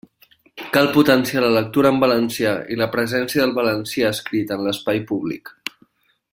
Cal 0.77 0.87
potenciar 0.95 1.43
la 1.43 1.51
lectura 1.55 1.91
en 1.95 1.99
valencià 2.05 2.55
i 2.75 2.79
la 2.81 2.89
presència 2.97 3.45
del 3.45 3.55
valencià 3.61 4.11
escrit 4.17 4.55
en 4.57 4.65
l'espai 4.69 5.07
públic. 5.13 5.57